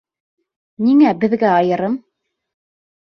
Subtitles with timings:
[0.85, 2.01] Ниңә беҙгә айырым?